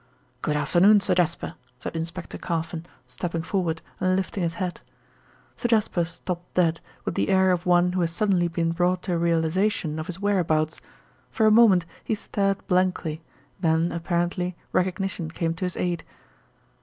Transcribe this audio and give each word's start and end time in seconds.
"Good 0.41 0.55
afternoon, 0.55 0.99
Sir 0.99 1.13
Jasper," 1.13 1.53
said 1.77 1.95
Inspector 1.95 2.35
Carfon, 2.39 2.87
stepping 3.05 3.43
forward 3.43 3.83
and 3.99 4.15
lifting 4.15 4.41
his 4.41 4.55
hat. 4.55 4.79
Sir 5.55 5.67
Jasper 5.67 6.05
stopped 6.05 6.55
dead, 6.55 6.81
with 7.05 7.13
the 7.13 7.29
air 7.29 7.51
of 7.51 7.67
one 7.67 7.91
who 7.91 8.01
has 8.01 8.09
suddenly 8.09 8.47
been 8.47 8.71
brought 8.71 9.03
to 9.03 9.13
a 9.13 9.17
realisation 9.19 9.99
of 9.99 10.07
his 10.07 10.19
whereabouts. 10.19 10.81
For 11.29 11.45
a 11.45 11.51
moment 11.51 11.85
he 12.03 12.15
stared 12.15 12.65
blankly, 12.65 13.21
then 13.59 13.91
apparently 13.91 14.55
recognition 14.71 15.29
came 15.29 15.53
to 15.53 15.65
his 15.65 15.77
aid. 15.77 16.03